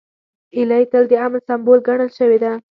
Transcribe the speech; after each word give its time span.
هیلۍ 0.55 0.83
تل 0.91 1.03
د 1.09 1.13
امن 1.25 1.41
سمبول 1.47 1.79
ګڼل 1.87 2.09
شوې 2.17 2.37
ده 2.43 2.51